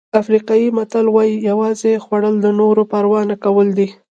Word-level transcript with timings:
افریقایي 0.21 0.67
متل 0.77 1.05
وایي 1.15 1.35
یوازې 1.49 2.01
خوړل 2.03 2.35
د 2.41 2.47
نورو 2.59 2.81
پروا 2.91 3.21
نه 3.29 3.35
کول 3.43 3.67
دي. 3.77 3.87